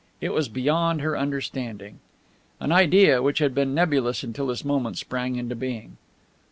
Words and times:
It 0.19 0.33
was 0.33 0.49
beyond 0.49 1.01
her 1.01 1.15
understanding. 1.15 1.99
An 2.59 2.71
idea, 2.71 3.21
which 3.21 3.37
had 3.37 3.53
been 3.53 3.75
nebulous 3.75 4.23
until 4.23 4.47
this 4.47 4.65
moment, 4.65 4.97
sprang 4.97 5.35
into 5.35 5.55
being. 5.55 5.97